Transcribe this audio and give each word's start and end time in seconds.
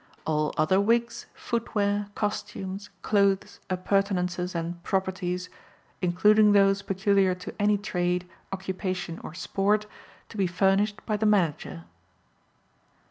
All 0.25 0.51
other 0.57 0.81
wigs, 0.81 1.27
footwear, 1.35 2.07
costumes, 2.15 2.89
clothes, 3.03 3.59
appurtenances 3.69 4.55
and 4.55 4.81
"properties," 4.81 5.47
including 6.01 6.53
those 6.53 6.81
peculiar 6.81 7.35
to 7.35 7.53
any 7.61 7.77
trade, 7.77 8.27
occupation 8.51 9.19
or 9.23 9.35
sport, 9.35 9.85
to 10.29 10.37
be 10.37 10.47
furnished 10.47 11.05
by 11.05 11.17
the 11.17 11.27
Manager. 11.27 11.83